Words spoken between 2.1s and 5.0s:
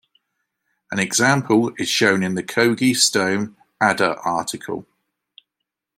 in the Kogge-Stone adder article.